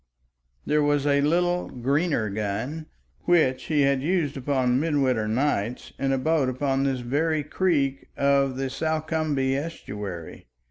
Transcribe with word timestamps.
There 0.65 0.81
was 0.81 1.05
a 1.05 1.21
little 1.21 1.69
Greener 1.69 2.27
gun 2.31 2.87
which 3.25 3.65
he 3.65 3.81
had 3.81 4.01
used 4.01 4.35
upon 4.35 4.79
midwinter 4.79 5.27
nights 5.27 5.93
in 5.99 6.11
a 6.11 6.17
boat 6.17 6.49
upon 6.49 6.85
this 6.85 7.01
very 7.01 7.43
creek 7.43 8.07
of 8.17 8.57
the 8.57 8.71
Salcombe 8.71 9.53
estuary. 9.55 10.47